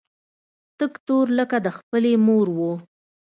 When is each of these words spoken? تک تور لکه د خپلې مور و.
تک 0.79 0.93
تور 1.05 1.27
لکه 1.39 1.57
د 1.65 1.67
خپلې 1.77 2.11
مور 2.25 2.47
و. 2.57 2.59